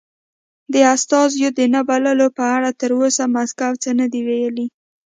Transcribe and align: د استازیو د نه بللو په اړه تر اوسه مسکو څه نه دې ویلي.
د 0.73 0.75
استازیو 0.95 1.49
د 1.57 1.59
نه 1.73 1.81
بللو 1.89 2.27
په 2.37 2.43
اړه 2.55 2.69
تر 2.81 2.89
اوسه 2.99 3.23
مسکو 3.35 3.69
څه 3.83 3.89
نه 3.99 4.05
دې 4.11 4.21
ویلي. 4.27 4.65